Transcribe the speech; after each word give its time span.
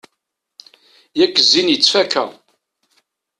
Yak 1.19 1.35
zzin 1.43 1.71
yettfakka. 1.73 2.23